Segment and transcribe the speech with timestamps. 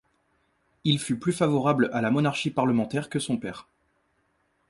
[0.83, 3.67] Il fut plus favorable à la monarchie parlementaire que son père.